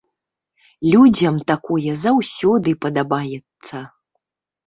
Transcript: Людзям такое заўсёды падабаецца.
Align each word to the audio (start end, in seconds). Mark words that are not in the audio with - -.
Людзям 0.93 1.35
такое 1.51 1.91
заўсёды 2.05 2.69
падабаецца. 2.85 3.77